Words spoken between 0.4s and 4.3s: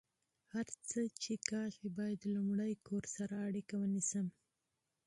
هر څه چې کیږي، باید لمړۍ کور سره اړیکه ونیسم